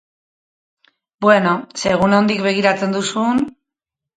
[1.27, 1.53] Bueno,
[1.83, 3.45] segun nondik begiratzen duzun...